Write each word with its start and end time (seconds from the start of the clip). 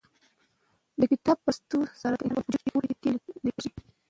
د 0.99 1.01
کتاب 1.11 1.37
په 1.45 1.51
لوستلو 1.51 1.81
سره 2.01 2.15
د 2.17 2.21
انسان 2.27 2.43
په 2.73 2.77
وجود 2.77 2.97
کې 3.01 3.09
د 3.13 3.17
پوهې 3.23 3.39
جټکې 3.43 3.45
لګېږي. 3.45 3.71